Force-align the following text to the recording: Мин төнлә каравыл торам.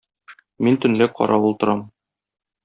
Мин 0.67 0.79
төнлә 0.85 1.07
каравыл 1.19 1.55
торам. 1.65 1.85